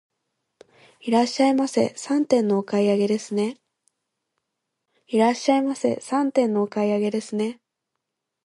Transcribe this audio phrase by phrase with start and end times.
[1.01, 3.59] いらっしゃいませ、三点のお買い上げですね。